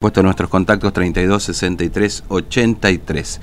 puesto 0.00 0.22
nuestros 0.22 0.48
contactos 0.48 0.94
32 0.94 1.42
63 1.42 2.24
83. 2.28 3.40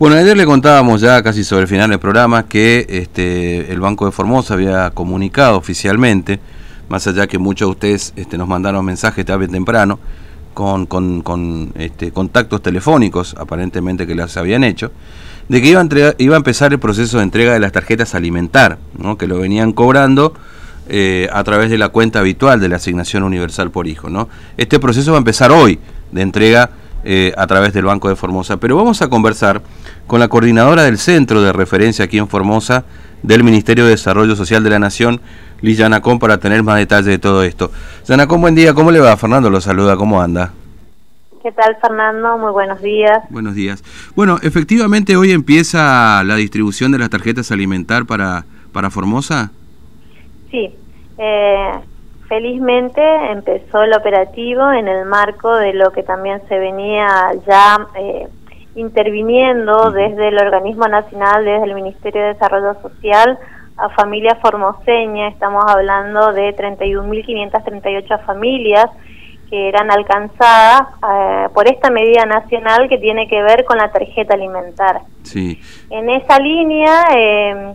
Bueno, 0.00 0.16
ayer 0.16 0.36
le 0.36 0.44
contábamos 0.44 1.00
ya 1.00 1.22
casi 1.22 1.44
sobre 1.44 1.62
el 1.62 1.68
final 1.68 1.90
del 1.90 2.00
programa 2.00 2.48
que 2.48 2.84
este, 2.88 3.72
el 3.72 3.78
Banco 3.78 4.06
de 4.06 4.10
Formosa 4.10 4.54
había 4.54 4.90
comunicado 4.90 5.56
oficialmente, 5.56 6.40
más 6.88 7.06
allá 7.06 7.28
que 7.28 7.38
muchos 7.38 7.68
de 7.68 7.70
ustedes 7.70 8.12
este, 8.16 8.36
nos 8.36 8.48
mandaron 8.48 8.84
mensajes 8.84 9.24
tarde 9.24 9.46
temprano, 9.46 10.00
con, 10.54 10.86
con, 10.86 11.72
este, 11.76 12.10
contactos 12.10 12.60
telefónicos 12.60 13.36
aparentemente 13.38 14.04
que 14.04 14.16
las 14.16 14.36
habían 14.36 14.64
hecho, 14.64 14.90
de 15.48 15.62
que 15.62 15.68
iba 15.68 15.80
a, 15.80 16.14
iba 16.18 16.34
a 16.34 16.38
empezar 16.38 16.72
el 16.72 16.80
proceso 16.80 17.18
de 17.18 17.22
entrega 17.22 17.52
de 17.52 17.60
las 17.60 17.70
tarjetas 17.70 18.16
alimentar, 18.16 18.78
¿no? 18.98 19.16
que 19.16 19.28
lo 19.28 19.38
venían 19.38 19.72
cobrando 19.72 20.34
eh, 20.88 21.28
a 21.32 21.44
través 21.44 21.70
de 21.70 21.78
la 21.78 21.90
cuenta 21.90 22.20
habitual 22.20 22.60
de 22.60 22.68
la 22.68 22.76
asignación 22.76 23.22
universal 23.22 23.70
por 23.70 23.86
hijo. 23.86 24.10
¿no? 24.10 24.28
Este 24.56 24.78
proceso 24.78 25.12
va 25.12 25.18
a 25.18 25.20
empezar 25.20 25.52
hoy 25.52 25.78
de 26.10 26.22
entrega 26.22 26.70
eh, 27.04 27.32
a 27.36 27.46
través 27.46 27.72
del 27.72 27.84
Banco 27.84 28.08
de 28.08 28.16
Formosa, 28.16 28.58
pero 28.58 28.76
vamos 28.76 29.02
a 29.02 29.08
conversar 29.08 29.62
con 30.06 30.20
la 30.20 30.28
coordinadora 30.28 30.84
del 30.84 30.98
centro 30.98 31.42
de 31.42 31.52
referencia 31.52 32.04
aquí 32.04 32.18
en 32.18 32.28
Formosa 32.28 32.84
del 33.22 33.42
Ministerio 33.44 33.84
de 33.84 33.90
Desarrollo 33.90 34.36
Social 34.36 34.62
de 34.62 34.70
la 34.70 34.78
Nación, 34.78 35.20
Liz 35.62 35.78
Yanacón, 35.78 36.18
para 36.18 36.38
tener 36.38 36.62
más 36.62 36.76
detalles 36.76 37.06
de 37.06 37.18
todo 37.18 37.42
esto. 37.42 37.70
Yanacón, 38.06 38.40
buen 38.40 38.54
día, 38.54 38.74
¿cómo 38.74 38.90
le 38.90 39.00
va? 39.00 39.16
Fernando 39.16 39.50
lo 39.50 39.60
saluda, 39.60 39.96
¿cómo 39.96 40.20
anda? 40.20 40.52
¿Qué 41.42 41.50
tal, 41.50 41.76
Fernando? 41.80 42.38
Muy 42.38 42.52
buenos 42.52 42.80
días. 42.80 43.18
Buenos 43.30 43.56
días. 43.56 43.82
Bueno, 44.14 44.38
efectivamente 44.42 45.16
hoy 45.16 45.32
empieza 45.32 46.22
la 46.22 46.36
distribución 46.36 46.92
de 46.92 46.98
las 46.98 47.10
tarjetas 47.10 47.50
alimentar 47.50 48.06
para, 48.06 48.44
para 48.72 48.90
Formosa. 48.90 49.50
Sí, 50.52 50.70
eh, 51.18 51.72
felizmente 52.28 53.02
empezó 53.30 53.82
el 53.82 53.94
operativo 53.94 54.70
en 54.72 54.88
el 54.88 55.04
marco 55.04 55.54
de 55.56 55.74
lo 55.74 55.92
que 55.92 56.02
también 56.02 56.40
se 56.48 56.58
venía 56.58 57.32
ya 57.46 57.86
eh, 57.96 58.28
interviniendo 58.74 59.90
desde 59.90 60.28
el 60.28 60.38
organismo 60.38 60.86
nacional, 60.86 61.44
desde 61.44 61.64
el 61.64 61.74
Ministerio 61.74 62.22
de 62.22 62.28
Desarrollo 62.28 62.74
Social 62.80 63.38
a 63.76 63.88
familias 63.90 64.38
formoseñas, 64.40 65.32
estamos 65.32 65.64
hablando 65.66 66.32
de 66.32 66.54
31.538 66.54 68.24
familias 68.24 68.86
que 69.48 69.68
eran 69.68 69.90
alcanzadas 69.90 70.80
eh, 71.02 71.48
por 71.52 71.68
esta 71.68 71.90
medida 71.90 72.24
nacional 72.24 72.88
que 72.88 72.98
tiene 72.98 73.28
que 73.28 73.42
ver 73.42 73.64
con 73.64 73.76
la 73.76 73.90
tarjeta 73.90 74.34
alimentar. 74.34 75.02
Sí. 75.24 75.60
En 75.90 76.08
esa 76.08 76.38
línea, 76.38 77.04
eh, 77.14 77.74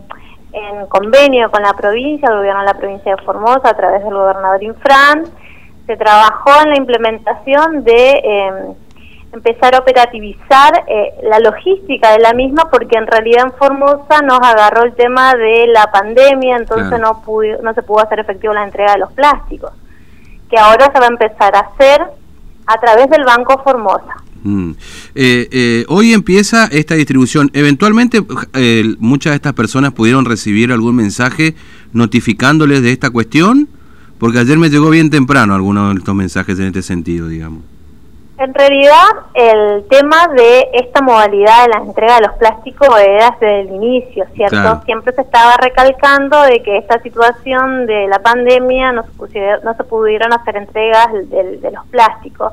en 0.52 0.86
convenio 0.86 1.50
con 1.50 1.62
la 1.62 1.74
provincia, 1.74 2.28
el 2.28 2.38
gobierno 2.38 2.60
de 2.60 2.66
la 2.66 2.74
provincia 2.74 3.14
de 3.14 3.22
Formosa, 3.22 3.70
a 3.70 3.76
través 3.76 4.02
del 4.02 4.14
gobernador 4.14 4.62
Infran, 4.62 5.24
se 5.86 5.96
trabajó 5.96 6.50
en 6.64 6.70
la 6.70 6.76
implementación 6.76 7.84
de 7.84 8.20
em, 8.22 8.74
empezar 9.32 9.74
a 9.74 9.78
operativizar 9.78 10.84
eh, 10.86 11.14
la 11.22 11.38
logística 11.38 12.12
de 12.12 12.20
la 12.20 12.32
misma, 12.32 12.68
porque 12.70 12.96
en 12.96 13.06
realidad 13.06 13.46
en 13.46 13.52
Formosa 13.52 14.20
nos 14.22 14.40
agarró 14.40 14.84
el 14.84 14.94
tema 14.94 15.34
de 15.34 15.66
la 15.68 15.90
pandemia, 15.90 16.56
entonces 16.56 16.98
no, 16.98 17.22
no 17.62 17.74
se 17.74 17.82
pudo 17.82 18.00
hacer 18.00 18.20
efectivo 18.20 18.54
la 18.54 18.64
entrega 18.64 18.92
de 18.92 18.98
los 18.98 19.12
plásticos, 19.12 19.72
que 20.50 20.58
ahora 20.58 20.90
se 20.92 20.98
va 20.98 21.06
a 21.06 21.08
empezar 21.08 21.54
a 21.56 21.60
hacer 21.60 22.02
a 22.66 22.80
través 22.80 23.08
del 23.10 23.24
Banco 23.24 23.62
Formosa. 23.62 24.27
Mm. 24.44 24.72
Eh, 25.14 25.48
eh, 25.50 25.84
hoy 25.88 26.12
empieza 26.12 26.66
esta 26.66 26.94
distribución. 26.94 27.50
Eventualmente 27.52 28.22
eh, 28.54 28.84
muchas 28.98 29.32
de 29.32 29.36
estas 29.36 29.54
personas 29.54 29.92
pudieron 29.92 30.24
recibir 30.24 30.72
algún 30.72 30.96
mensaje 30.96 31.54
notificándoles 31.92 32.82
de 32.82 32.92
esta 32.92 33.10
cuestión, 33.10 33.68
porque 34.18 34.38
ayer 34.38 34.58
me 34.58 34.70
llegó 34.70 34.90
bien 34.90 35.10
temprano 35.10 35.54
algunos 35.54 35.92
de 35.92 35.98
estos 35.98 36.14
mensajes 36.14 36.58
en 36.58 36.66
este 36.66 36.82
sentido, 36.82 37.28
digamos. 37.28 37.62
En 38.38 38.54
realidad, 38.54 39.08
el 39.34 39.84
tema 39.88 40.28
de 40.28 40.68
esta 40.74 41.02
modalidad 41.02 41.64
de 41.64 41.68
la 41.70 41.78
entrega 41.84 42.20
de 42.20 42.26
los 42.28 42.36
plásticos 42.36 42.88
era 43.00 43.30
desde 43.32 43.62
el 43.62 43.70
inicio, 43.74 44.26
¿cierto? 44.36 44.80
Siempre 44.84 45.12
se 45.12 45.22
estaba 45.22 45.56
recalcando 45.56 46.40
de 46.42 46.62
que 46.62 46.78
esta 46.78 47.02
situación 47.02 47.86
de 47.86 48.06
la 48.06 48.20
pandemia 48.20 48.92
no 48.92 49.02
se, 49.32 49.40
no 49.64 49.74
se 49.74 49.82
pudieron 49.82 50.32
hacer 50.32 50.56
entregas 50.56 51.08
de 51.12 51.70
los 51.72 51.84
plásticos 51.86 52.52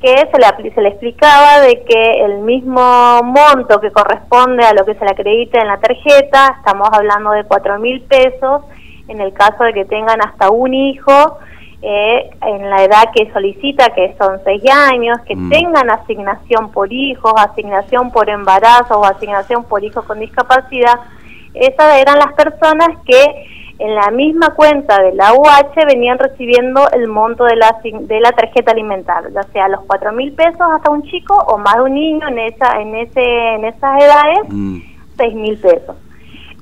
que 0.00 0.14
se 0.30 0.38
le, 0.38 0.74
se 0.74 0.80
le 0.80 0.88
explicaba 0.90 1.60
de 1.60 1.82
que 1.84 2.24
el 2.24 2.38
mismo 2.38 3.20
monto 3.22 3.80
que 3.80 3.90
corresponde 3.90 4.64
a 4.64 4.74
lo 4.74 4.84
que 4.84 4.94
se 4.94 5.04
le 5.04 5.10
acredita 5.10 5.60
en 5.60 5.68
la 5.68 5.78
tarjeta, 5.78 6.56
estamos 6.58 6.88
hablando 6.92 7.30
de 7.30 7.44
cuatro 7.44 7.78
mil 7.78 8.02
pesos, 8.02 8.62
en 9.08 9.20
el 9.20 9.32
caso 9.32 9.64
de 9.64 9.72
que 9.72 9.84
tengan 9.84 10.20
hasta 10.20 10.50
un 10.50 10.74
hijo, 10.74 11.38
eh, 11.82 12.30
en 12.40 12.70
la 12.70 12.82
edad 12.82 13.10
que 13.14 13.30
solicita, 13.32 13.90
que 13.90 14.14
son 14.18 14.40
seis 14.44 14.62
años, 14.70 15.18
que 15.26 15.36
mm. 15.36 15.50
tengan 15.50 15.90
asignación 15.90 16.72
por 16.72 16.90
hijos, 16.92 17.32
asignación 17.36 18.10
por 18.10 18.30
embarazo 18.30 19.00
o 19.00 19.04
asignación 19.04 19.64
por 19.64 19.84
hijos 19.84 20.04
con 20.06 20.18
discapacidad, 20.18 21.00
esas 21.52 22.00
eran 22.00 22.18
las 22.18 22.32
personas 22.32 22.88
que 23.04 23.46
en 23.78 23.94
la 23.94 24.10
misma 24.10 24.50
cuenta 24.54 25.02
de 25.02 25.14
la 25.14 25.32
UH 25.34 25.86
venían 25.86 26.18
recibiendo 26.18 26.88
el 26.92 27.08
monto 27.08 27.44
de 27.44 27.56
la, 27.56 27.76
de 27.82 28.20
la 28.20 28.30
tarjeta 28.32 28.70
alimentaria, 28.72 29.30
ya 29.34 29.42
sea 29.52 29.68
los 29.68 29.80
cuatro 29.86 30.12
mil 30.12 30.32
pesos 30.32 30.60
hasta 30.60 30.90
un 30.90 31.02
chico 31.02 31.34
o 31.48 31.58
más 31.58 31.76
de 31.76 31.82
un 31.82 31.94
niño 31.94 32.28
en 32.28 32.38
esa 32.38 32.80
en 32.80 32.94
ese 32.94 33.20
en 33.20 33.64
esas 33.64 34.02
edades 34.02 34.38
mm. 34.48 34.78
seis 35.16 35.34
mil 35.34 35.58
pesos. 35.58 35.96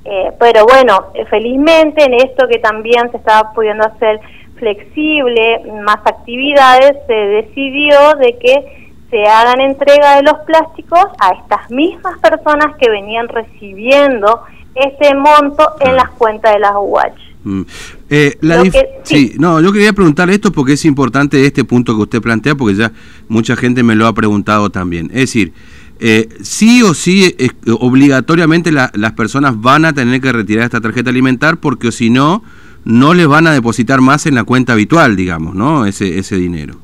Eh, 0.05 0.33
pero 0.39 0.65
bueno, 0.65 1.13
eh, 1.15 1.25
felizmente 1.27 2.05
en 2.05 2.15
esto 2.15 2.49
que 2.49 2.59
también 2.59 3.11
se 3.11 3.19
estaba 3.19 3.53
pudiendo 3.53 3.85
hacer 3.85 4.21
flexible, 4.57 5.63
más 5.85 5.99
actividades, 6.05 6.97
se 7.07 7.13
decidió 7.13 8.15
de 8.19 8.39
que 8.39 8.91
se 9.11 9.23
hagan 9.25 9.61
entrega 9.61 10.17
de 10.17 10.23
los 10.23 10.39
plásticos 10.47 11.05
a 11.21 11.35
estas 11.35 11.71
mismas 11.71 12.19
personas 12.21 12.77
que 12.79 12.89
venían 12.89 13.29
recibiendo 13.29 14.43
ese 14.75 15.15
monto 15.15 15.73
en 15.81 15.91
ah. 15.91 15.95
las 15.95 16.11
cuentas 16.11 16.53
de 16.55 16.61
las 16.61 16.73
UH. 16.75 17.33
Mm. 17.45 17.63
Eh, 18.09 18.39
sí. 19.03 19.35
no, 19.39 19.61
yo 19.61 19.73
quería 19.73 19.93
preguntar 19.93 20.31
esto 20.31 20.53
porque 20.53 20.75
es 20.75 20.85
importante 20.85 21.45
este 21.45 21.65
punto 21.65 21.97
que 21.97 22.03
usted 22.03 22.23
plantea, 22.23 22.55
porque 22.55 22.77
ya 22.77 22.93
mucha 23.29 23.57
gente 23.57 23.83
me 23.83 23.95
lo 23.95 24.07
ha 24.07 24.13
preguntado 24.13 24.71
también. 24.71 25.07
Es 25.07 25.23
decir, 25.23 25.53
eh, 25.99 26.29
sí 26.43 26.83
o 26.83 26.95
sí, 26.95 27.37
obligatoriamente 27.79 28.71
las 28.73 29.13
personas 29.13 29.61
van 29.61 29.85
a 29.85 29.93
tener 29.93 30.21
que 30.21 30.33
retirar 30.33 30.65
esta 30.65 30.81
tarjeta 30.81 31.11
alimentar 31.11 31.59
porque 31.59 31.93
si 31.93 32.11
no, 32.11 32.43
no 32.85 33.15
les 33.15 33.27
van 33.27 33.47
a 33.47 33.53
depositar 33.53 34.01
más 34.01 34.27
en 34.27 34.35
la 34.35 34.45
cuenta 34.45 34.73
habitual, 34.73 35.17
digamos, 35.17 35.55
¿no? 35.55 35.87
Ese, 35.87 36.19
ese 36.19 36.37
dinero. 36.37 36.77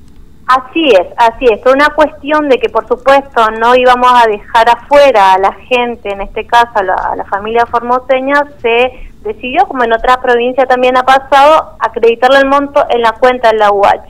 Así 0.48 0.88
es, 0.88 1.06
así 1.18 1.44
es. 1.44 1.60
Una 1.70 1.90
cuestión 1.90 2.48
de 2.48 2.56
que, 2.56 2.70
por 2.70 2.88
supuesto, 2.88 3.50
no 3.60 3.74
íbamos 3.74 4.10
a 4.14 4.26
dejar 4.26 4.66
afuera 4.70 5.34
a 5.34 5.38
la 5.38 5.52
gente, 5.52 6.08
en 6.10 6.22
este 6.22 6.46
caso 6.46 6.72
a 6.74 7.16
la, 7.16 7.24
familia 7.26 7.66
formoseña, 7.66 8.44
se 8.62 9.10
decidió, 9.20 9.66
como 9.66 9.84
en 9.84 9.92
otra 9.92 10.22
provincia 10.22 10.64
también 10.64 10.96
ha 10.96 11.02
pasado, 11.02 11.76
acreditarle 11.78 12.38
el 12.38 12.46
monto 12.46 12.82
en 12.88 13.02
la 13.02 13.12
cuenta 13.12 13.50
de 13.50 13.58
la 13.58 13.70
UH. 13.70 14.08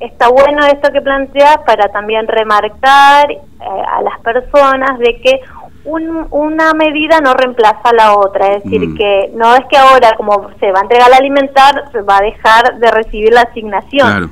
Está 0.00 0.28
bueno 0.28 0.64
esto 0.64 0.90
que 0.92 1.02
planteas 1.02 1.58
para 1.66 1.88
también 1.88 2.26
remarcar 2.26 3.30
eh, 3.30 3.38
a 3.60 4.00
las 4.00 4.18
personas 4.20 4.98
de 4.98 5.20
que 5.20 5.40
una 5.84 6.72
medida 6.72 7.20
no 7.20 7.34
reemplaza 7.34 7.80
a 7.84 7.92
la 7.92 8.14
otra, 8.14 8.54
es 8.54 8.64
decir, 8.64 8.88
mm. 8.88 8.96
que 8.96 9.30
no 9.34 9.54
es 9.54 9.64
que 9.66 9.76
ahora 9.76 10.16
como 10.16 10.50
se 10.58 10.72
va 10.72 10.80
a 10.80 10.82
entregar 10.82 11.06
al 11.06 11.18
alimentar, 11.18 11.92
se 11.92 12.00
va 12.00 12.16
a 12.16 12.22
dejar 12.22 12.78
de 12.78 12.90
recibir 12.90 13.32
la 13.32 13.42
asignación. 13.42 14.08
Claro 14.08 14.30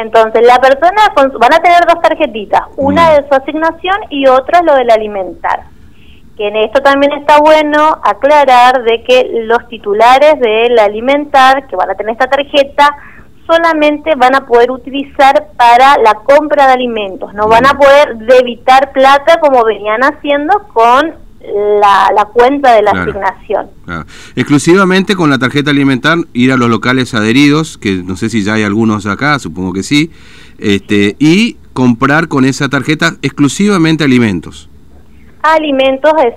entonces, 0.00 0.46
la 0.46 0.58
persona 0.58 1.12
van 1.14 1.54
a 1.54 1.60
tener 1.60 1.86
dos 1.86 2.00
tarjetitas, 2.02 2.62
una 2.76 3.10
mm. 3.10 3.14
de 3.14 3.28
su 3.28 3.34
asignación 3.34 3.96
y 4.10 4.26
otra 4.26 4.62
lo 4.62 4.74
del 4.74 4.90
alimentar. 4.90 5.64
Que 6.36 6.48
en 6.48 6.56
esto 6.56 6.80
también 6.80 7.12
está 7.12 7.38
bueno 7.38 7.98
aclarar 8.02 8.82
de 8.82 9.02
que 9.02 9.42
los 9.44 9.68
titulares 9.68 10.40
del 10.40 10.78
alimentar 10.78 11.66
que 11.66 11.76
van 11.76 11.90
a 11.90 11.94
tener 11.94 12.12
esta 12.12 12.28
tarjeta 12.28 12.96
solamente 13.46 14.14
van 14.16 14.34
a 14.34 14.46
poder 14.46 14.70
utilizar 14.70 15.48
para 15.56 15.98
la 15.98 16.14
compra 16.14 16.66
de 16.66 16.72
alimentos, 16.72 17.34
no 17.34 17.48
van 17.48 17.66
a 17.66 17.74
mm. 17.74 17.78
poder 17.78 18.16
debitar 18.16 18.92
plata 18.92 19.40
como 19.40 19.64
venían 19.64 20.02
haciendo 20.02 20.68
con 20.72 21.29
la, 21.40 22.10
la 22.14 22.24
cuenta 22.26 22.74
de 22.74 22.82
la 22.82 22.90
asignación. 22.90 23.70
Exclusivamente 24.36 25.16
con 25.16 25.30
la 25.30 25.38
tarjeta 25.38 25.70
alimentar, 25.70 26.18
ir 26.32 26.52
a 26.52 26.56
los 26.56 26.68
locales 26.68 27.14
adheridos, 27.14 27.78
que 27.78 28.02
no 28.04 28.16
sé 28.16 28.28
si 28.28 28.42
ya 28.42 28.54
hay 28.54 28.62
algunos 28.62 29.06
acá, 29.06 29.38
supongo 29.38 29.72
que 29.72 29.82
sí, 29.82 30.10
este, 30.58 31.16
y 31.18 31.56
comprar 31.72 32.28
con 32.28 32.44
esa 32.44 32.68
tarjeta 32.68 33.12
exclusivamente 33.22 34.04
alimentos. 34.04 34.68
Alimentos 35.42 36.12
es, 36.24 36.34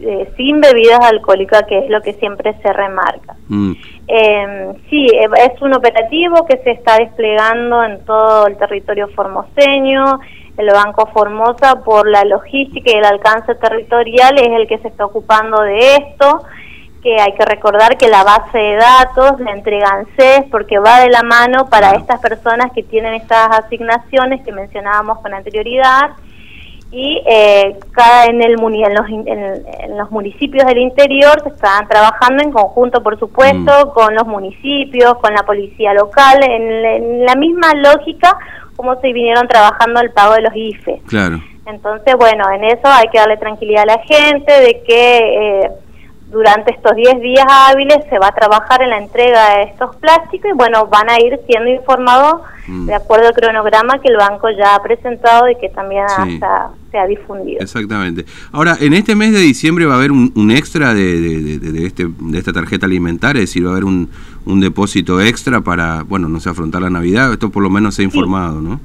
eh, 0.00 0.32
sin 0.36 0.60
bebidas 0.60 1.00
alcohólicas, 1.00 1.64
que 1.68 1.78
es 1.78 1.90
lo 1.90 2.00
que 2.00 2.14
siempre 2.14 2.54
se 2.62 2.72
remarca. 2.72 3.34
Mm. 3.48 3.72
Em, 4.08 4.74
sí, 4.88 5.06
eh, 5.06 5.28
es 5.52 5.60
un 5.60 5.74
operativo 5.74 6.46
que 6.46 6.56
se 6.58 6.70
está 6.70 6.96
desplegando 6.96 7.84
en 7.84 8.04
todo 8.04 8.46
el 8.46 8.56
territorio 8.56 9.08
formoseño 9.08 10.20
el 10.56 10.70
Banco 10.70 11.06
Formosa 11.12 11.76
por 11.84 12.08
la 12.08 12.24
logística 12.24 12.90
y 12.90 12.98
el 12.98 13.04
alcance 13.04 13.54
territorial 13.54 14.38
es 14.38 14.48
el 14.48 14.66
que 14.66 14.78
se 14.78 14.88
está 14.88 15.04
ocupando 15.04 15.62
de 15.62 15.96
esto, 15.96 16.42
que 17.02 17.20
hay 17.20 17.34
que 17.34 17.44
recordar 17.44 17.96
que 17.98 18.08
la 18.08 18.24
base 18.24 18.58
de 18.58 18.76
datos 18.76 19.38
la 19.40 19.52
entregan 19.52 20.06
CES 20.16 20.44
porque 20.50 20.78
va 20.78 21.00
de 21.00 21.10
la 21.10 21.22
mano 21.22 21.66
para 21.66 21.92
estas 21.92 22.20
personas 22.20 22.72
que 22.72 22.82
tienen 22.82 23.14
estas 23.14 23.48
asignaciones 23.58 24.44
que 24.44 24.52
mencionábamos 24.52 25.18
con 25.20 25.34
anterioridad 25.34 26.10
y 26.90 27.22
eh, 27.26 27.78
cada 27.92 28.26
en, 28.26 28.42
el, 28.42 28.52
en 28.52 28.94
los, 28.94 29.08
en, 29.08 29.98
los 29.98 30.10
municipios 30.10 30.64
del 30.66 30.78
interior 30.78 31.42
se 31.42 31.48
están 31.48 31.88
trabajando 31.88 32.42
en 32.42 32.52
conjunto, 32.52 33.02
por 33.02 33.18
supuesto, 33.18 33.86
mm. 33.86 33.90
con 33.92 34.14
los 34.14 34.26
municipios, 34.26 35.14
con 35.18 35.34
la 35.34 35.42
policía 35.42 35.92
local, 35.94 36.38
en, 36.42 37.24
la 37.24 37.34
misma 37.34 37.72
lógica 37.74 38.36
como 38.76 39.00
se 39.00 39.12
vinieron 39.12 39.48
trabajando 39.48 40.00
el 40.00 40.12
pago 40.12 40.34
de 40.34 40.42
los 40.42 40.54
IFE. 40.54 41.00
Claro. 41.06 41.40
Entonces, 41.64 42.14
bueno, 42.16 42.44
en 42.52 42.64
eso 42.64 42.82
hay 42.84 43.08
que 43.08 43.18
darle 43.18 43.38
tranquilidad 43.38 43.84
a 43.84 43.96
la 43.96 44.02
gente 44.04 44.52
de 44.52 44.82
que 44.86 45.18
eh, 45.18 45.70
durante 46.30 46.72
estos 46.72 46.96
10 46.96 47.20
días 47.20 47.46
hábiles 47.48 47.98
se 48.10 48.18
va 48.18 48.28
a 48.28 48.34
trabajar 48.34 48.82
en 48.82 48.90
la 48.90 48.98
entrega 48.98 49.56
de 49.56 49.62
estos 49.64 49.94
plásticos 49.96 50.50
y 50.52 50.56
bueno, 50.56 50.86
van 50.86 51.08
a 51.08 51.20
ir 51.20 51.38
siendo 51.46 51.70
informados 51.70 52.42
mm. 52.66 52.86
de 52.86 52.94
acuerdo 52.94 53.28
al 53.28 53.34
cronograma 53.34 54.00
que 54.00 54.08
el 54.08 54.16
banco 54.16 54.48
ya 54.50 54.74
ha 54.74 54.82
presentado 54.82 55.48
y 55.48 55.56
que 55.56 55.68
también 55.68 56.04
hasta 56.04 56.70
se 56.90 56.98
ha 56.98 57.06
difundido. 57.06 57.60
Exactamente. 57.60 58.26
Ahora, 58.50 58.76
en 58.80 58.92
este 58.92 59.14
mes 59.14 59.32
de 59.32 59.38
diciembre 59.38 59.86
va 59.86 59.94
a 59.94 59.96
haber 59.98 60.10
un, 60.10 60.50
extra 60.50 60.94
de, 60.94 61.58
de, 61.58 61.86
este, 61.86 62.06
de 62.08 62.38
esta 62.38 62.52
tarjeta 62.52 62.86
alimentaria, 62.86 63.42
es 63.42 63.50
decir, 63.50 63.64
va 63.64 63.70
a 63.70 63.72
haber 63.72 63.84
un, 63.84 64.10
un 64.46 64.60
depósito 64.60 65.20
extra 65.20 65.60
para, 65.60 66.02
bueno, 66.02 66.28
no 66.28 66.40
sé, 66.40 66.50
afrontar 66.50 66.82
la 66.82 66.90
Navidad, 66.90 67.32
esto 67.32 67.50
por 67.50 67.62
lo 67.62 67.70
menos 67.70 67.94
se 67.94 68.02
ha 68.02 68.04
informado, 68.04 68.60
¿no? 68.60 68.80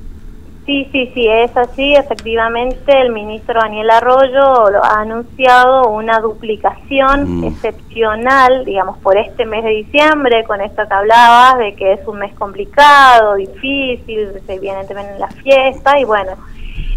Sí, 0.65 0.87
sí, 0.91 1.09
sí, 1.13 1.27
es 1.27 1.55
así. 1.57 1.95
Efectivamente, 1.95 2.91
el 3.01 3.11
ministro 3.11 3.59
Daniel 3.59 3.89
Arroyo 3.89 4.69
lo 4.69 4.83
ha 4.83 5.01
anunciado 5.01 5.89
una 5.89 6.19
duplicación 6.19 7.39
mm. 7.39 7.43
excepcional, 7.45 8.63
digamos, 8.63 8.97
por 8.99 9.17
este 9.17 9.45
mes 9.45 9.63
de 9.63 9.71
diciembre, 9.71 10.43
con 10.43 10.61
esto 10.61 10.83
que 10.87 10.93
hablabas, 10.93 11.57
de 11.57 11.73
que 11.73 11.93
es 11.93 12.07
un 12.07 12.19
mes 12.19 12.33
complicado, 12.35 13.35
difícil, 13.35 14.29
se 14.45 14.59
viene 14.59 14.85
también 14.85 15.19
la 15.19 15.29
fiesta 15.29 15.99
y 15.99 16.05
bueno, 16.05 16.33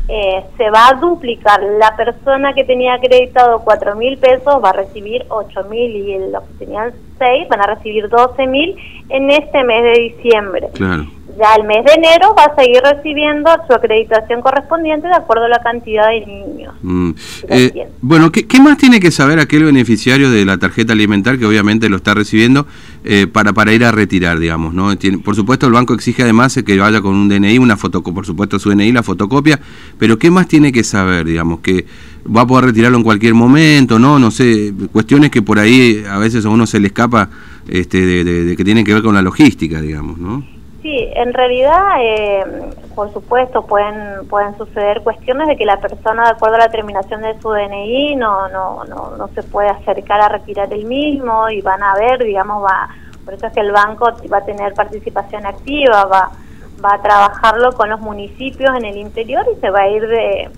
eh, 0.09 0.45
se 0.59 0.71
va 0.71 0.89
a 0.89 0.95
duplicar. 0.95 1.63
La 1.79 1.97
persona 1.97 2.53
que 2.53 2.65
tenía 2.65 2.95
acreditado 2.95 3.61
cuatro 3.61 3.97
mil 3.97 4.19
pesos 4.19 4.63
va 4.63 4.71
a 4.71 4.75
recibir 4.75 5.25
ocho 5.31 5.65
mil 5.65 5.97
y 5.97 6.31
los 6.31 6.43
que 6.45 6.67
tenían 6.67 6.93
seis 7.19 7.49
van 7.49 7.63
a 7.63 7.75
recibir 7.75 8.11
doce 8.11 8.47
mil 8.47 8.77
en 9.09 9.31
este 9.31 9.65
mes 9.65 9.83
de 9.83 10.03
diciembre. 10.03 10.69
Claro 10.75 11.07
ya 11.39 11.55
el 11.57 11.67
mes 11.67 11.85
de 11.85 11.93
enero 11.93 12.35
va 12.37 12.45
a 12.45 12.55
seguir 12.55 12.81
recibiendo 12.83 13.51
su 13.67 13.73
acreditación 13.73 14.41
correspondiente 14.41 15.09
de 15.09 15.15
acuerdo 15.15 15.45
a 15.45 15.49
la 15.49 15.59
cantidad 15.61 16.09
de 16.09 16.27
niños. 16.27 16.75
Mm. 16.83 17.11
Eh, 17.49 17.89
bueno, 18.01 18.31
¿qué, 18.31 18.61
más 18.61 18.79
tiene 18.79 19.01
que 19.01 19.11
saber 19.11 19.39
aquel 19.39 19.65
beneficiario 19.65 20.31
de 20.31 20.45
la 20.45 20.59
tarjeta 20.59 20.93
alimentar 20.93 21.39
que 21.39 21.47
obviamente 21.47 21.89
lo 21.89 21.97
está 21.97 22.15
recibiendo 22.15 22.67
eh, 23.05 23.27
para, 23.27 23.53
para 23.53 23.73
ir 23.73 23.85
a 23.85 23.93
retirar, 23.93 24.39
digamos? 24.39 24.75
no 24.75 24.97
Tiene, 24.97 25.19
Por 25.19 25.35
supuesto, 25.35 25.67
el 25.67 25.73
banco 25.73 25.95
exige 25.95 26.23
además 26.23 26.59
que 26.65 26.79
vaya 26.79 27.01
con 27.01 27.15
un 27.15 27.29
DNI, 27.29 27.59
una 27.59 27.77
fotocopia, 27.77 28.15
por 28.15 28.27
supuesto 28.27 28.59
su 28.59 28.71
DNI, 28.71 28.93
la 28.93 29.03
fotocopia, 29.03 29.59
pero 29.99 30.19
¿qué 30.19 30.31
más 30.31 30.47
tiene 30.49 30.73
que 30.73 30.85
saber, 30.85 31.27
digamos? 31.27 31.61
Que 31.61 31.85
va 32.25 32.43
a 32.43 32.47
poder 32.47 32.67
retirarlo 32.67 32.97
en 32.97 33.05
cualquier 33.05 33.35
momento, 33.35 33.99
¿no? 33.99 34.19
No 34.19 34.31
sé, 34.31 34.73
cuestiones 34.93 35.31
que 35.31 35.43
por 35.43 35.59
ahí 35.59 36.05
a 36.09 36.19
veces 36.19 36.47
a 36.47 36.49
uno 36.49 36.67
se 36.67 36.81
le 36.81 36.87
escapa 36.87 37.29
este, 37.69 38.25
de 38.25 38.57
que 38.57 38.65
tienen 38.65 38.85
que 38.85 38.95
ver 38.95 39.03
con 39.03 39.15
la 39.15 39.23
logística, 39.23 39.81
digamos, 39.81 40.19
¿no? 40.19 40.54
Sí, 40.85 41.09
en 41.15 41.33
realidad, 41.33 41.81
eh, 41.99 42.45
por 42.95 43.11
supuesto, 43.11 43.63
pueden 43.63 44.29
pueden 44.29 44.55
suceder 44.59 45.01
cuestiones 45.01 45.49
de 45.49 45.57
que 45.57 45.65
la 45.65 45.81
persona, 45.81 46.25
de 46.25 46.33
acuerdo 46.33 46.57
a 46.57 46.59
la 46.59 46.69
terminación 46.69 47.23
de 47.23 47.41
su 47.41 47.49
DNI, 47.49 48.17
no 48.17 48.51
no 48.51 48.85
no, 48.85 49.17
no 49.17 49.29
se 49.29 49.43
puede 49.45 49.71
acercar 49.71 50.21
a 50.21 50.29
retirar 50.29 50.71
el 50.75 50.85
mismo 50.85 51.49
y 51.49 51.63
van 51.63 51.83
a 51.83 51.95
ver, 51.95 52.23
digamos, 52.23 52.63
va 52.63 52.91
por 53.25 53.33
eso 53.33 53.47
es 53.47 53.55
que 53.55 53.61
el 53.61 53.73
banco 53.73 54.13
va 54.31 54.37
a 54.37 54.45
tener 54.45 54.75
participación 54.75 55.47
activa, 55.47 56.05
va 56.05 56.33
va 56.85 56.97
a 56.97 57.01
trabajarlo 57.01 57.73
con 57.73 57.89
los 57.89 58.01
municipios 58.01 58.77
en 58.77 58.85
el 58.85 58.99
interior 58.99 59.47
y 59.57 59.59
se 59.61 59.71
va 59.71 59.81
a 59.81 59.89
ir 59.89 60.07
de, 60.07 60.51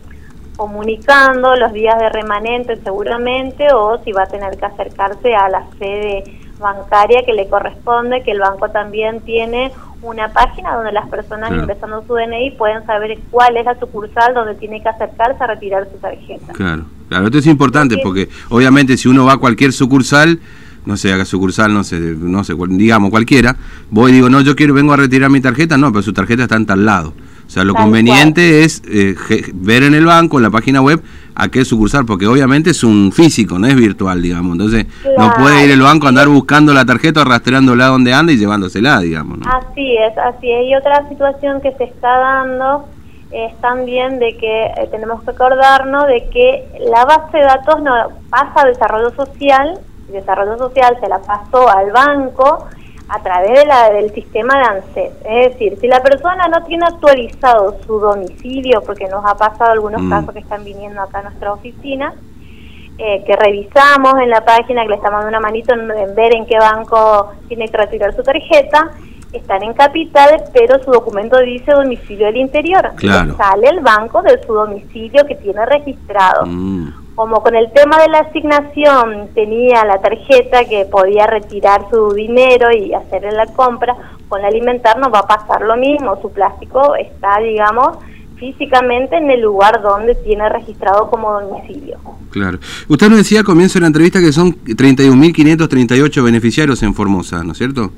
comunicando 0.56 1.55
los 1.55 1.73
días 1.73 2.00
de 2.00 2.08
remanente 2.08 2.75
seguramente 2.82 3.73
o 3.73 3.99
si 4.02 4.11
va 4.11 4.25
a 4.25 4.26
tener 4.26 4.56
que 4.56 4.67
acercarse 4.67 5.37
a 5.37 5.49
la 5.49 5.69
sede 5.78 6.25
bancaria 6.58 7.23
que 7.25 7.32
le 7.32 7.49
corresponde, 7.49 8.23
que 8.23 8.32
el 8.32 8.40
banco 8.40 8.70
también 8.70 9.20
tiene 9.20 9.70
una 10.03 10.33
página 10.33 10.75
donde 10.75 10.93
las 10.93 11.09
personas 11.09 11.51
ingresando 11.53 12.05
su 12.07 12.15
DNI 12.15 12.53
pueden 12.53 12.85
saber 12.87 13.19
cuál 13.31 13.57
es 13.57 13.65
la 13.65 13.79
sucursal 13.79 14.35
donde 14.35 14.55
tiene 14.55 14.83
que 14.83 14.89
acercarse 14.89 15.43
a 15.43 15.47
retirar 15.47 15.89
su 15.91 15.99
tarjeta. 15.99 16.53
Claro, 16.53 16.85
claro, 17.09 17.25
esto 17.27 17.39
es 17.39 17.47
importante 17.47 17.97
porque 18.03 18.29
obviamente 18.51 18.97
si 18.97 19.09
uno 19.09 19.25
va 19.25 19.35
a 19.35 19.39
cualquier 19.39 19.73
sucursal, 19.73 20.39
no 20.85 20.97
sé, 20.97 21.13
haga 21.13 21.25
sucursal, 21.25 21.75
no 21.75 21.83
sé, 21.83 21.99
no 21.99 22.45
sé, 22.45 22.55
digamos 22.69 23.11
cualquiera, 23.11 23.57
voy 23.91 24.13
y 24.13 24.15
digo, 24.15 24.29
no, 24.29 24.41
yo 24.41 24.55
quiero, 24.55 24.75
vengo 24.75 24.93
a 24.93 24.97
retirar 24.97 25.31
mi 25.31 25.41
tarjeta, 25.41 25.77
no, 25.77 25.91
pero 25.91 26.03
su 26.03 26.13
tarjeta 26.13 26.45
está 26.45 26.57
en 26.57 26.67
tal 26.67 26.85
lado. 26.85 27.13
O 27.47 27.51
sea, 27.51 27.65
lo 27.65 27.75
conveniente 27.75 28.65
es 28.65 28.83
eh, 28.89 29.15
ver 29.55 29.85
en 29.85 29.95
el 29.95 30.05
banco, 30.05 30.39
en 30.39 30.43
la 30.43 30.51
página 30.51 30.83
web, 30.83 31.01
a 31.35 31.49
qué 31.49 31.65
sucursal, 31.65 32.05
porque 32.05 32.27
obviamente 32.27 32.71
es 32.71 32.83
un 32.83 33.13
físico, 33.13 33.59
no 33.59 33.67
es 33.67 33.77
virtual, 33.77 34.21
digamos. 34.21 34.53
Entonces, 34.53 34.87
no 35.17 35.33
puede 35.39 35.65
ir 35.65 35.71
el 35.71 35.81
banco 35.81 36.07
a 36.07 36.09
andar 36.09 36.29
buscando 36.29 36.75
la 36.75 36.85
tarjeta, 36.85 37.25
rastreándola 37.25 37.87
donde 37.87 38.13
anda 38.13 38.33
y 38.33 38.37
llevándosela, 38.37 39.01
digamos. 39.01 39.39
Así 39.47 39.97
es, 39.97 40.19
así 40.19 40.51
es. 40.51 40.67
Y 40.67 40.75
otra 40.75 41.09
situación 41.09 41.61
que 41.61 41.73
se 41.73 41.85
está 41.85 42.09
dando 42.19 42.89
es 43.31 43.57
también 43.61 44.19
de 44.19 44.37
que 44.37 44.65
eh, 44.65 44.89
tenemos 44.91 45.23
que 45.23 45.31
acordarnos 45.31 46.07
de 46.07 46.29
que 46.31 46.65
la 46.91 47.05
base 47.05 47.39
de 47.39 47.45
datos 47.45 47.83
no 47.83 47.93
pasa 48.31 48.63
a 48.63 48.69
desarrollo 48.69 49.11
social, 49.15 49.79
desarrollo 50.09 50.57
social 50.59 50.97
se 51.01 51.09
la 51.09 51.19
pasó 51.19 51.69
al 51.69 51.93
banco 51.93 52.67
a 53.08 53.23
través 53.23 53.61
de 53.61 53.67
la, 53.67 53.91
del 53.91 54.12
sistema 54.12 54.58
de 54.58 54.64
ANSES. 54.64 55.12
Es 55.25 55.53
decir, 55.53 55.79
si 55.81 55.87
la 55.87 56.03
persona 56.03 56.49
no 56.49 56.64
tiene 56.64 56.87
actualizado 56.87 57.76
su 57.87 58.00
domicilio, 58.00 58.82
porque 58.85 59.06
nos 59.06 59.25
ha 59.25 59.37
pasado 59.37 59.73
algunos 59.73 60.03
mm. 60.03 60.11
casos 60.11 60.32
que 60.32 60.41
están 60.41 60.64
viniendo 60.64 61.00
acá 61.00 61.20
a 61.20 61.23
nuestra 61.23 61.53
oficina, 61.53 62.14
eh, 62.99 63.23
que 63.25 63.37
revisamos 63.37 64.14
en 64.20 64.31
la 64.31 64.44
página, 64.44 64.82
que 64.82 64.88
le 64.88 64.94
estamos 64.97 65.23
dando 65.23 65.29
una 65.29 65.41
manito 65.41 65.75
en, 65.75 66.14
ver 66.14 66.35
en 66.35 66.47
qué 66.47 66.58
banco 66.58 67.31
tiene 67.47 67.69
que 67.69 67.76
retirar 67.76 68.14
su 68.14 68.23
tarjeta, 68.23 68.91
están 69.32 69.62
en 69.62 69.75
capital, 69.75 70.44
pero 70.52 70.82
su 70.82 70.91
documento 70.91 71.38
dice 71.41 71.73
domicilio 71.73 72.26
del 72.26 72.38
interior. 72.38 72.93
Sale 73.37 73.69
el 73.69 73.81
banco 73.81 74.23
de 74.23 74.41
su 74.44 74.52
domicilio 74.55 75.26
que 75.26 75.35
tiene 75.37 75.64
registrado. 75.67 76.47
Mm 76.47 76.75
como 77.17 77.43
con 77.43 77.57
el 77.57 77.73
tema 77.73 77.99
de 77.99 78.09
la 78.09 78.19
asignación 78.19 79.31
tenía 79.35 79.85
la 79.87 80.01
tarjeta 80.01 80.67
que 80.67 80.85
podía 80.85 81.27
retirar 81.27 81.87
su 81.91 82.13
dinero 82.13 82.69
y 82.71 82.93
hacerle 82.93 83.33
la 83.33 83.47
compra, 83.47 83.97
con 84.29 84.45
alimentar 84.45 84.99
no 84.99 85.11
va 85.11 85.21
a 85.21 85.27
pasar 85.27 85.63
lo 85.63 85.77
mismo, 85.77 86.21
su 86.21 86.31
plástico 86.31 86.95
está, 86.95 87.39
digamos, 87.41 87.97
físicamente 88.37 89.17
en 89.17 89.31
el 89.31 89.41
lugar 89.41 89.81
donde 89.81 90.15
tiene 90.15 90.47
registrado 90.50 91.09
como 91.09 91.40
domicilio. 91.40 91.99
Claro. 92.31 92.59
Usted 92.87 93.09
nos 93.09 93.19
decía 93.19 93.38
al 93.38 93.47
comienzo 93.47 93.79
de 93.79 93.81
la 93.81 93.87
entrevista 93.87 94.21
que 94.21 94.31
son 94.31 94.55
31.538 94.55 96.23
beneficiarios 96.23 96.83
en 96.83 96.93
Formosa, 96.93 97.43
¿no 97.43 97.52
es 97.52 97.59
cierto? 97.59 97.90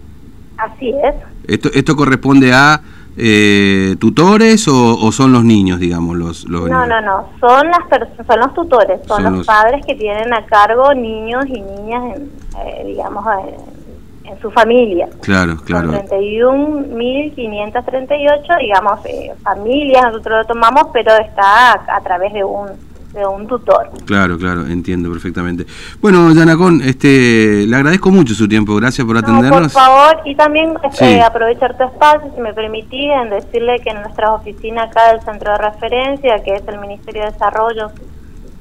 Así 0.59 0.91
es. 0.91 1.15
Esto, 1.49 1.71
esto 1.75 1.97
corresponde 1.97 2.53
a 2.53 2.81
eh, 3.21 3.97
tutores 3.99 4.69
o, 4.69 5.11
son 5.11 5.33
los 5.33 5.43
niños, 5.43 5.81
digamos, 5.81 6.17
los, 6.17 6.49
los 6.49 6.71
No, 6.71 6.87
no, 6.87 7.01
no, 7.01 7.29
son 7.41 7.67
las 7.67 7.81
son 8.25 8.39
los 8.39 8.55
tutores, 8.55 9.01
son, 9.09 9.25
los, 9.25 9.45
padres 9.45 9.85
que 9.85 9.97
tienen 9.97 10.33
a 10.33 10.47
cargo 10.47 10.95
niños 10.95 11.45
y 11.47 11.61
niñas, 11.61 12.17
en, 12.17 12.31
eh, 12.65 12.85
digamos, 12.87 13.27
en, 14.25 14.41
su 14.41 14.53
familia. 14.53 15.09
Claro, 15.23 15.57
claro. 15.65 15.91
31.538, 15.91 18.59
digamos, 18.61 19.05
eh, 19.07 19.33
familias, 19.43 20.05
nosotros 20.05 20.43
lo 20.43 20.47
tomamos, 20.47 20.91
pero 20.93 21.11
está 21.17 21.73
a 21.73 22.01
través 22.03 22.33
de 22.35 22.45
un 22.45 22.69
de 23.19 23.27
un 23.27 23.47
tutor. 23.47 23.91
Claro, 24.07 24.39
claro, 24.39 24.67
entiendo 24.67 25.11
perfectamente. 25.11 25.67
Bueno, 26.01 26.33
Yanacón, 26.33 26.81
este, 26.83 27.67
le 27.67 27.77
agradezco 27.77 28.11
mucho 28.11 28.35
su 28.35 28.49
tiempo, 28.49 28.75
gracias 28.77 29.07
por 29.07 29.17
atendernos. 29.17 29.73
por 29.73 29.83
favor, 29.83 30.21
y 30.25 30.35
también 30.35 30.75
este, 30.85 31.21
aprovechar 31.21 31.77
tu 31.77 31.85
espacio, 31.85 32.33
si 32.35 32.41
me 32.41 32.55
permitís, 32.55 33.11
en 33.23 33.31
decirle 33.31 33.81
que 33.81 33.91
en 33.91 34.03
nuestra 34.03 34.33
oficina 34.33 34.85
acá 34.85 35.13
del 35.13 35.21
centro 35.23 35.53
de 35.53 35.59
referencia, 35.59 36.43
que 36.43 36.55
es 36.55 36.69
el 36.69 36.79
Ministerio 36.79 37.23
de 37.23 37.33
Desarrollo 37.33 37.91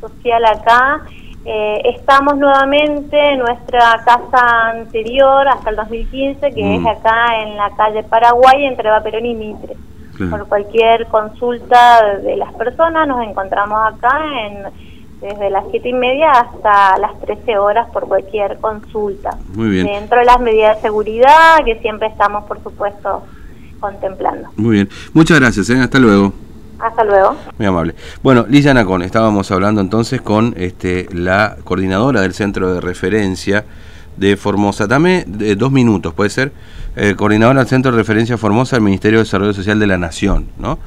Social 0.01 0.45
acá, 0.45 1.01
eh, 1.45 1.81
estamos 1.95 2.37
nuevamente 2.37 3.17
en 3.17 3.39
nuestra 3.39 4.01
casa 4.03 4.69
anterior 4.71 5.47
hasta 5.47 5.69
el 5.69 5.77
2015, 5.77 6.51
que 6.51 6.75
es 6.75 6.81
mm. 6.81 6.87
acá 6.87 7.41
en 7.41 7.55
la 7.55 7.69
calle 7.75 8.03
Paraguay, 8.03 8.65
entre 8.65 8.89
Vaperón 8.89 9.25
y 9.25 9.33
Mitre. 9.33 9.77
Por 10.17 10.47
cualquier 10.47 11.07
consulta 11.07 12.17
de 12.17 12.37
las 12.37 12.53
personas 12.53 13.07
nos 13.07 13.23
encontramos 13.27 13.79
acá 13.93 14.19
en 14.45 14.97
desde 15.21 15.49
las 15.49 15.65
siete 15.71 15.89
y 15.89 15.93
media 15.93 16.31
hasta 16.31 16.97
las 16.99 17.19
13 17.21 17.57
horas 17.57 17.87
por 17.91 18.07
cualquier 18.07 18.57
consulta. 18.59 19.37
Muy 19.53 19.69
bien. 19.69 19.87
Dentro 19.87 20.19
de 20.19 20.25
las 20.25 20.39
medidas 20.39 20.75
de 20.75 20.83
seguridad 20.83 21.63
que 21.65 21.79
siempre 21.79 22.07
estamos, 22.07 22.45
por 22.45 22.61
supuesto, 22.61 23.23
contemplando. 23.79 24.49
Muy 24.55 24.75
bien. 24.75 24.89
Muchas 25.13 25.39
gracias. 25.39 25.69
¿eh? 25.69 25.79
Hasta 25.79 25.99
luego. 25.99 26.33
Hasta 26.79 27.03
luego. 27.03 27.35
Muy 27.57 27.65
amable. 27.65 27.95
Bueno, 28.21 28.45
Lilla 28.47 28.73
Nacón, 28.73 29.01
estábamos 29.01 29.49
hablando 29.51 29.81
entonces 29.81 30.21
con 30.21 30.53
este, 30.57 31.07
la 31.11 31.57
coordinadora 31.63 32.21
del 32.21 32.33
centro 32.33 32.73
de 32.73 32.81
referencia 32.81 33.65
de 34.17 34.35
Formosa. 34.35 34.87
Dame 34.87 35.23
dos 35.25 35.71
minutos, 35.71 36.13
puede 36.13 36.29
ser. 36.29 36.51
Eh, 36.95 37.15
coordinador 37.15 37.55
del 37.57 37.67
Centro 37.67 37.91
de 37.91 37.97
Referencia 37.97 38.37
Formosa 38.37 38.75
del 38.75 38.83
Ministerio 38.83 39.19
de 39.19 39.23
Desarrollo 39.23 39.53
Social 39.53 39.79
de 39.79 39.87
la 39.87 39.97
Nación. 39.97 40.49
¿no? 40.57 40.77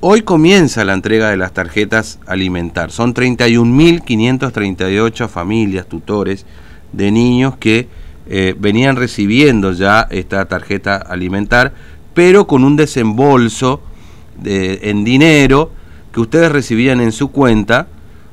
Hoy 0.00 0.22
comienza 0.22 0.84
la 0.84 0.94
entrega 0.94 1.30
de 1.30 1.36
las 1.36 1.52
tarjetas 1.52 2.18
alimentar. 2.26 2.90
Son 2.90 3.14
31.538 3.14 5.28
familias, 5.28 5.86
tutores 5.86 6.46
de 6.92 7.10
niños 7.10 7.56
que 7.56 7.88
eh, 8.26 8.54
venían 8.58 8.96
recibiendo 8.96 9.72
ya 9.72 10.06
esta 10.10 10.44
tarjeta 10.44 10.96
alimentar, 10.96 11.72
pero 12.14 12.46
con 12.46 12.64
un 12.64 12.76
desembolso 12.76 13.80
de, 14.40 14.90
en 14.90 15.04
dinero 15.04 15.72
que 16.12 16.20
ustedes 16.20 16.52
recibían 16.52 17.00
en 17.00 17.12
su 17.12 17.32
cuenta 17.32 17.88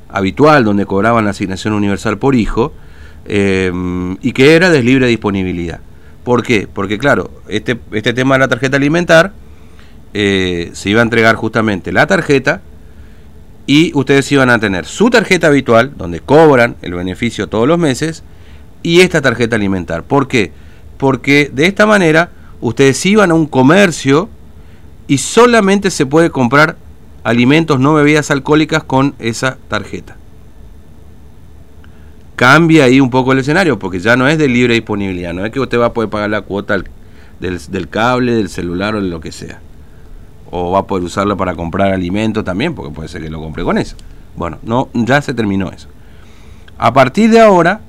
habitual, 0.08 0.64
donde 0.64 0.86
cobraban 0.86 1.24
la 1.24 1.30
asignación 1.30 1.74
universal 1.74 2.18
por 2.18 2.34
hijo, 2.34 2.72
eh, 3.26 3.72
y 4.22 4.32
que 4.32 4.54
era 4.54 4.70
de 4.70 4.82
libre 4.82 5.06
disponibilidad. 5.06 5.80
¿Por 6.24 6.42
qué? 6.42 6.68
Porque 6.72 6.98
claro, 6.98 7.30
este, 7.48 7.78
este 7.92 8.12
tema 8.12 8.34
de 8.34 8.40
la 8.40 8.48
tarjeta 8.48 8.76
alimentar 8.76 9.32
eh, 10.12 10.70
se 10.74 10.90
iba 10.90 11.00
a 11.00 11.04
entregar 11.04 11.36
justamente 11.36 11.92
la 11.92 12.06
tarjeta 12.06 12.60
y 13.66 13.92
ustedes 13.94 14.30
iban 14.32 14.50
a 14.50 14.58
tener 14.58 14.84
su 14.84 15.10
tarjeta 15.10 15.46
habitual, 15.46 15.92
donde 15.96 16.20
cobran 16.20 16.76
el 16.82 16.94
beneficio 16.94 17.48
todos 17.48 17.68
los 17.68 17.78
meses, 17.78 18.24
y 18.82 19.00
esta 19.00 19.20
tarjeta 19.20 19.56
alimentar. 19.56 20.02
¿Por 20.02 20.26
qué? 20.26 20.52
Porque 20.98 21.50
de 21.52 21.66
esta 21.66 21.86
manera 21.86 22.30
ustedes 22.60 23.04
iban 23.06 23.30
a 23.30 23.34
un 23.34 23.46
comercio 23.46 24.28
y 25.06 25.18
solamente 25.18 25.90
se 25.90 26.06
puede 26.06 26.30
comprar 26.30 26.76
alimentos 27.22 27.80
no 27.80 27.94
bebidas 27.94 28.30
alcohólicas 28.30 28.82
con 28.82 29.14
esa 29.18 29.58
tarjeta 29.68 30.16
cambia 32.40 32.84
ahí 32.84 33.00
un 33.00 33.10
poco 33.10 33.32
el 33.32 33.40
escenario, 33.40 33.78
porque 33.78 34.00
ya 34.00 34.16
no 34.16 34.26
es 34.26 34.38
de 34.38 34.48
libre 34.48 34.72
disponibilidad, 34.72 35.34
no 35.34 35.44
es 35.44 35.52
que 35.52 35.60
usted 35.60 35.78
va 35.78 35.86
a 35.86 35.92
poder 35.92 36.08
pagar 36.08 36.30
la 36.30 36.40
cuota 36.40 36.82
del, 37.38 37.88
cable, 37.90 38.32
del 38.32 38.48
celular 38.48 38.94
o 38.94 39.02
de 39.02 39.08
lo 39.08 39.20
que 39.20 39.30
sea. 39.30 39.60
O 40.50 40.70
va 40.70 40.78
a 40.78 40.86
poder 40.86 41.04
usarlo 41.04 41.36
para 41.36 41.54
comprar 41.54 41.92
alimentos 41.92 42.42
también, 42.42 42.74
porque 42.74 42.94
puede 42.94 43.10
ser 43.10 43.20
que 43.20 43.28
lo 43.28 43.40
compre 43.42 43.62
con 43.62 43.76
eso. 43.76 43.94
Bueno, 44.36 44.56
no, 44.62 44.88
ya 44.94 45.20
se 45.20 45.34
terminó 45.34 45.70
eso. 45.70 45.88
A 46.78 46.94
partir 46.94 47.28
de 47.28 47.40
ahora, 47.40 47.82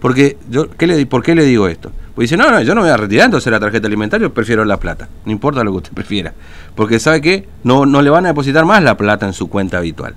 porque 0.00 0.36
yo, 0.50 0.68
¿qué 0.70 0.88
le, 0.88 1.06
¿por 1.06 1.22
qué 1.22 1.36
le 1.36 1.44
digo 1.44 1.68
esto? 1.68 1.92
Pues 2.16 2.28
dice, 2.28 2.36
no, 2.36 2.50
no, 2.50 2.60
yo 2.60 2.74
no 2.74 2.80
voy 2.80 2.90
a 2.90 2.96
retirar 2.96 3.26
entonces 3.26 3.52
la 3.52 3.60
tarjeta 3.60 3.86
alimentaria, 3.86 4.28
prefiero 4.30 4.64
la 4.64 4.80
plata. 4.80 5.08
No 5.24 5.30
importa 5.30 5.62
lo 5.62 5.70
que 5.70 5.76
usted 5.76 5.92
prefiera. 5.94 6.32
Porque 6.74 6.98
sabe 6.98 7.20
que 7.20 7.46
no, 7.62 7.86
no 7.86 8.02
le 8.02 8.10
van 8.10 8.24
a 8.24 8.30
depositar 8.30 8.64
más 8.64 8.82
la 8.82 8.96
plata 8.96 9.26
en 9.26 9.32
su 9.32 9.48
cuenta 9.48 9.78
habitual. 9.78 10.16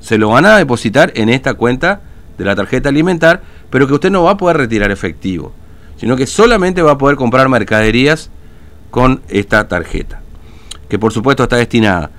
Se 0.00 0.18
lo 0.18 0.28
van 0.28 0.44
a 0.44 0.58
depositar 0.58 1.12
en 1.14 1.30
esta 1.30 1.54
cuenta 1.54 2.02
de 2.38 2.44
la 2.44 2.54
tarjeta 2.54 2.88
alimentar, 2.88 3.42
pero 3.70 3.86
que 3.86 3.94
usted 3.94 4.10
no 4.10 4.24
va 4.24 4.32
a 4.32 4.36
poder 4.36 4.56
retirar 4.56 4.90
efectivo, 4.90 5.52
sino 5.96 6.16
que 6.16 6.26
solamente 6.26 6.82
va 6.82 6.92
a 6.92 6.98
poder 6.98 7.16
comprar 7.16 7.48
mercaderías 7.48 8.30
con 8.90 9.22
esta 9.28 9.66
tarjeta, 9.68 10.20
que 10.88 10.98
por 10.98 11.12
supuesto 11.12 11.42
está 11.42 11.56
destinada 11.56 12.10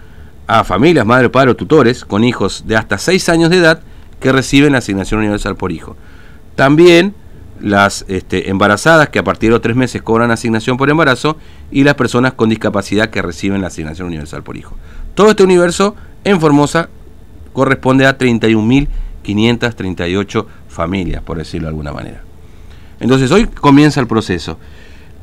a 0.48 0.64
familias, 0.64 1.06
madre, 1.06 1.30
padre 1.30 1.52
o 1.52 1.56
tutores 1.56 2.06
con 2.06 2.24
hijos 2.24 2.64
de 2.68 2.76
hasta 2.76 2.98
6 2.98 3.30
años 3.30 3.50
de 3.50 3.58
edad 3.58 3.82
que 4.20 4.32
reciben 4.32 4.74
la 4.74 4.80
asignación 4.80 5.20
universal 5.20 5.56
por 5.56 5.72
hijo. 5.72 5.96
También 6.56 7.16
las 7.60 8.06
este, 8.08 8.50
embarazadas 8.50 9.10
que 9.10 9.20
a 9.20 9.24
partir 9.24 9.50
de 9.50 9.54
los 9.54 9.62
tres 9.62 9.76
meses 9.76 10.02
cobran 10.02 10.32
asignación 10.32 10.78
por 10.78 10.90
embarazo 10.90 11.38
y 11.72 11.84
las 11.84 11.96
personas 11.96 12.34
con 12.34 12.50
discapacidad 12.50 13.10
que 13.10 13.22
reciben 13.22 13.62
la 13.62 13.68
asignación 13.68 14.08
universal 14.08 14.44
por 14.44 14.58
hijo. 14.58 14.76
Todo 15.14 15.32
este 15.32 15.44
universo 15.44 15.96
en 16.24 16.42
Formosa 16.42 16.90
corresponde 17.54 18.06
a 18.06 18.18
31.000 18.18 18.88
538 19.26 20.48
familias, 20.70 21.22
por 21.24 21.38
decirlo 21.38 21.66
de 21.66 21.70
alguna 21.70 21.92
manera. 21.92 22.22
Entonces 23.00 23.32
hoy 23.32 23.48
comienza 23.48 24.00
el 24.00 24.08
proceso. 24.08 24.58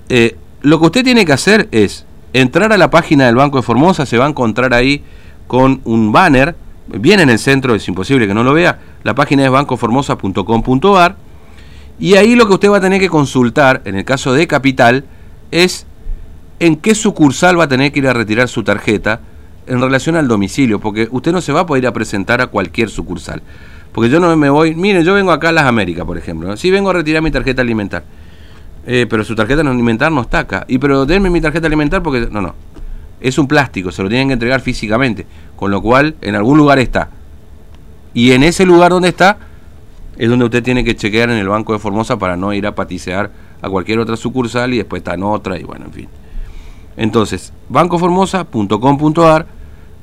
Eh, 0.08 0.36
lo 0.60 0.78
que 0.78 0.86
usted 0.86 1.04
tiene 1.04 1.24
que 1.24 1.32
hacer 1.32 1.68
es 1.72 2.04
entrar 2.32 2.72
a 2.72 2.76
la 2.76 2.90
página 2.90 3.26
del 3.26 3.36
Banco 3.36 3.58
de 3.58 3.62
Formosa, 3.62 4.04
se 4.04 4.18
va 4.18 4.26
a 4.26 4.28
encontrar 4.28 4.74
ahí 4.74 5.02
con 5.46 5.80
un 5.84 6.12
banner, 6.12 6.54
viene 6.88 7.22
en 7.22 7.30
el 7.30 7.38
centro, 7.38 7.74
es 7.74 7.86
imposible 7.88 8.26
que 8.26 8.34
no 8.34 8.42
lo 8.42 8.52
vea, 8.52 8.78
la 9.02 9.14
página 9.14 9.44
es 9.44 9.50
bancoformosa.com.ar 9.50 11.16
y 11.98 12.14
ahí 12.14 12.34
lo 12.34 12.46
que 12.46 12.54
usted 12.54 12.70
va 12.70 12.78
a 12.78 12.80
tener 12.80 13.00
que 13.00 13.08
consultar, 13.08 13.82
en 13.84 13.96
el 13.96 14.04
caso 14.04 14.32
de 14.32 14.46
Capital, 14.46 15.04
es 15.50 15.86
en 16.58 16.76
qué 16.76 16.94
sucursal 16.94 17.58
va 17.58 17.64
a 17.64 17.68
tener 17.68 17.92
que 17.92 18.00
ir 18.00 18.08
a 18.08 18.12
retirar 18.12 18.48
su 18.48 18.64
tarjeta 18.64 19.20
en 19.66 19.80
relación 19.80 20.16
al 20.16 20.28
domicilio, 20.28 20.80
porque 20.80 21.08
usted 21.10 21.32
no 21.32 21.40
se 21.40 21.52
va 21.52 21.60
a 21.60 21.66
poder 21.66 21.84
ir 21.84 21.88
a 21.88 21.92
presentar 21.92 22.40
a 22.40 22.48
cualquier 22.48 22.88
sucursal. 22.88 23.42
Porque 23.92 24.08
yo 24.08 24.20
no 24.20 24.34
me 24.36 24.48
voy, 24.48 24.74
mire, 24.74 25.04
yo 25.04 25.14
vengo 25.14 25.32
acá 25.32 25.50
a 25.50 25.52
las 25.52 25.64
Américas, 25.64 26.04
por 26.04 26.16
ejemplo. 26.16 26.48
¿no? 26.48 26.56
Sí 26.56 26.70
vengo 26.70 26.90
a 26.90 26.94
retirar 26.94 27.22
mi 27.22 27.30
tarjeta 27.30 27.62
alimentar. 27.62 28.04
Eh, 28.86 29.06
pero 29.08 29.22
su 29.22 29.34
tarjeta 29.34 29.60
alimentar 29.60 30.10
no 30.10 30.22
está 30.22 30.40
acá. 30.40 30.64
Y 30.68 30.78
pero 30.78 31.06
denme 31.06 31.30
mi 31.30 31.40
tarjeta 31.40 31.66
alimentar 31.66 32.02
porque... 32.02 32.28
No, 32.30 32.40
no. 32.40 32.54
Es 33.20 33.38
un 33.38 33.46
plástico, 33.46 33.92
se 33.92 34.02
lo 34.02 34.08
tienen 34.08 34.28
que 34.28 34.34
entregar 34.34 34.60
físicamente. 34.60 35.26
Con 35.56 35.70
lo 35.70 35.80
cual, 35.82 36.16
en 36.22 36.34
algún 36.34 36.58
lugar 36.58 36.78
está. 36.78 37.10
Y 38.14 38.32
en 38.32 38.42
ese 38.42 38.66
lugar 38.66 38.90
donde 38.90 39.08
está, 39.08 39.38
es 40.16 40.28
donde 40.28 40.46
usted 40.46 40.62
tiene 40.62 40.84
que 40.84 40.96
chequear 40.96 41.30
en 41.30 41.36
el 41.36 41.48
Banco 41.48 41.72
de 41.72 41.78
Formosa 41.78 42.18
para 42.18 42.36
no 42.36 42.52
ir 42.52 42.66
a 42.66 42.74
patisear 42.74 43.30
a 43.60 43.68
cualquier 43.68 43.98
otra 43.98 44.16
sucursal 44.16 44.74
y 44.74 44.78
después 44.78 45.00
está 45.00 45.14
en 45.14 45.22
otra 45.22 45.58
y 45.58 45.62
bueno, 45.62 45.86
en 45.86 45.92
fin. 45.92 46.08
Entonces, 46.96 47.52
bancoformosa.com.ar 47.68 49.46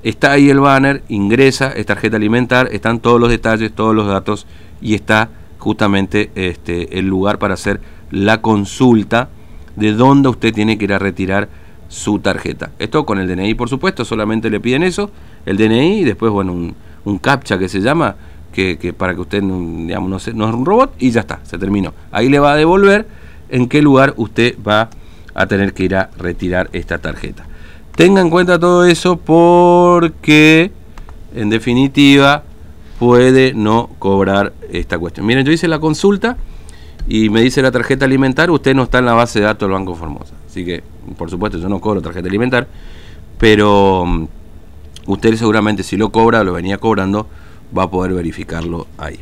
Está 0.04 0.32
ahí 0.32 0.50
el 0.50 0.60
banner, 0.60 1.04
ingresa, 1.10 1.72
es 1.72 1.86
tarjeta 1.86 2.16
alimentar, 2.18 2.70
están 2.72 3.00
todos 3.00 3.20
los 3.20 3.30
detalles, 3.30 3.74
todos 3.74 3.94
los 3.94 4.08
datos 4.08 4.48
y 4.82 4.94
está 4.94 5.30
justamente 5.58 6.32
este, 6.36 6.98
el 7.00 7.08
lugar 7.08 7.38
para 7.38 7.56
hacer 7.56 7.82
la 8.12 8.42
consulta 8.42 9.30
de 9.76 9.92
dónde 9.94 10.30
usted 10.30 10.54
tiene 10.54 10.78
que 10.78 10.86
ir 10.86 10.94
a 10.94 11.00
retirar 11.00 11.50
su 11.90 12.20
tarjeta. 12.20 12.72
Esto 12.80 13.06
con 13.06 13.20
el 13.20 13.28
DNI, 13.28 13.56
por 13.56 13.68
supuesto, 13.68 14.06
solamente 14.06 14.50
le 14.50 14.60
piden 14.60 14.84
eso, 14.84 15.12
el 15.46 15.58
DNI 15.58 16.00
y 16.00 16.04
después, 16.06 16.32
bueno, 16.32 16.54
un, 16.54 16.76
un 17.04 17.18
captcha 17.18 17.58
que 17.58 17.68
se 17.68 17.82
llama, 17.82 18.16
que, 18.54 18.94
para 18.98 19.14
que 19.14 19.22
usted, 19.22 19.42
digamos, 19.42 20.10
no, 20.10 20.34
no 20.34 20.50
es 20.50 20.56
un 20.56 20.66
robot 20.66 20.96
y 21.00 21.12
ya 21.12 21.22
está, 21.22 21.40
se 21.44 21.58
terminó. 21.58 21.94
Ahí 22.12 22.30
le 22.30 22.40
va 22.40 22.54
a 22.54 22.56
devolver 22.56 23.08
en 23.50 23.68
qué 23.68 23.82
lugar 23.82 24.14
usted 24.18 24.56
va 24.66 24.90
a 25.34 25.46
tener 25.48 25.74
que 25.74 25.84
ir 25.84 25.96
a 25.96 26.10
retirar 26.18 26.70
esta 26.74 26.98
tarjeta. 26.98 27.49
Tenga 28.00 28.22
en 28.22 28.30
cuenta 28.30 28.58
todo 28.58 28.86
eso 28.86 29.18
porque, 29.18 30.72
en 31.36 31.50
definitiva, 31.50 32.44
puede 32.98 33.54
no 33.54 33.90
cobrar 34.00 34.54
esta 34.72 34.98
cuestión. 34.98 35.26
Miren, 35.26 35.46
yo 35.46 35.52
hice 35.52 35.68
la 35.68 35.80
consulta 35.80 36.38
y 37.10 37.30
me 37.30 37.42
dice 37.42 37.62
la 37.62 37.72
tarjeta 37.72 38.06
alimentar, 38.06 38.52
usted 38.52 38.74
no 38.74 38.84
está 38.84 39.00
en 39.00 39.06
la 39.06 39.16
base 39.16 39.40
de 39.40 39.46
datos 39.48 39.68
del 39.68 39.74
Banco 39.74 39.96
Formosa. 39.96 40.34
Así 40.50 40.64
que, 40.64 40.82
por 41.18 41.30
supuesto, 41.30 41.58
yo 41.58 41.68
no 41.68 41.82
cobro 41.82 42.02
tarjeta 42.02 42.30
alimentar, 42.30 42.70
pero 43.38 44.06
mm, 44.06 44.28
usted 45.08 45.36
seguramente 45.36 45.84
si 45.84 45.98
lo 45.98 46.10
cobra, 46.10 46.42
lo 46.46 46.54
venía 46.54 46.78
cobrando, 46.78 47.28
va 47.78 47.84
a 47.84 47.92
poder 47.92 48.14
verificarlo 48.14 48.88
ahí. 48.98 49.20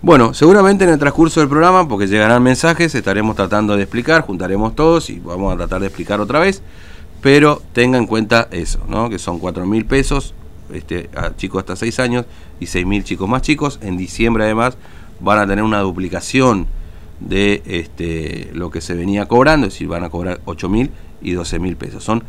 Bueno, 0.00 0.32
seguramente 0.32 0.84
en 0.84 0.90
el 0.90 0.98
transcurso 0.98 1.40
del 1.40 1.50
programa, 1.50 1.86
porque 1.86 2.06
llegarán 2.06 2.42
mensajes, 2.42 2.94
estaremos 2.94 3.36
tratando 3.36 3.76
de 3.76 3.82
explicar, 3.82 4.22
juntaremos 4.22 4.74
todos 4.74 5.10
y 5.10 5.20
vamos 5.20 5.52
a 5.52 5.58
tratar 5.58 5.82
de 5.82 5.88
explicar 5.88 6.22
otra 6.22 6.40
vez 6.40 6.62
pero 7.22 7.62
tenga 7.72 7.96
en 7.96 8.06
cuenta 8.06 8.48
eso, 8.50 8.80
¿no? 8.88 9.08
que 9.08 9.18
son 9.18 9.38
4 9.38 9.64
mil 9.64 9.86
pesos 9.86 10.34
este, 10.72 11.08
a 11.14 11.34
chicos 11.36 11.60
hasta 11.60 11.76
6 11.76 12.00
años 12.00 12.26
y 12.60 12.66
6 12.66 12.84
mil 12.84 13.04
chicos 13.04 13.28
más 13.28 13.42
chicos. 13.42 13.78
En 13.80 13.96
diciembre 13.96 14.44
además 14.44 14.76
van 15.20 15.38
a 15.38 15.46
tener 15.46 15.64
una 15.64 15.80
duplicación 15.80 16.66
de 17.20 17.62
este, 17.64 18.50
lo 18.52 18.70
que 18.70 18.80
se 18.80 18.94
venía 18.94 19.26
cobrando, 19.26 19.68
es 19.68 19.74
decir, 19.74 19.86
van 19.86 20.02
a 20.02 20.10
cobrar 20.10 20.40
8 20.44 20.68
mil 20.68 20.90
y 21.22 21.32
12 21.32 21.60
mil 21.60 21.76
pesos. 21.76 22.02
Son 22.02 22.24